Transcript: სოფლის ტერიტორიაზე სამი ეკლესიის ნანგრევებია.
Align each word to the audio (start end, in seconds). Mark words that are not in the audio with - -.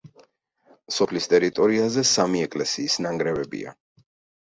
სოფლის 0.95 1.29
ტერიტორიაზე 1.35 2.07
სამი 2.15 2.45
ეკლესიის 2.49 3.01
ნანგრევებია. 3.07 3.81